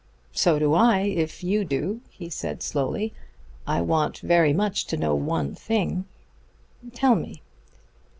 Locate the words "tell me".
6.95-7.43